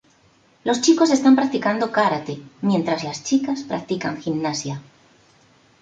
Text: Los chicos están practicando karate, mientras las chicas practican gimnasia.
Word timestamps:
Los 0.63 0.81
chicos 0.81 1.11
están 1.11 1.35
practicando 1.35 1.91
karate, 1.91 2.41
mientras 2.63 3.03
las 3.03 3.23
chicas 3.23 3.61
practican 3.61 4.19
gimnasia. 4.19 4.81